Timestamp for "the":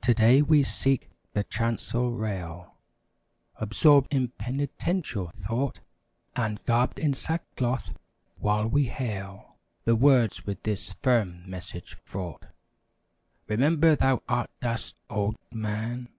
1.32-1.42, 9.84-9.96